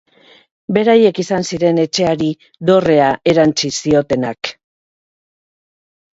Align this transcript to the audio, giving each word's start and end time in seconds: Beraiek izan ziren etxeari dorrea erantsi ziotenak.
Beraiek 0.77 1.19
izan 1.23 1.45
ziren 1.49 1.81
etxeari 1.83 2.31
dorrea 2.71 3.11
erantsi 3.35 3.73
ziotenak. 3.83 4.53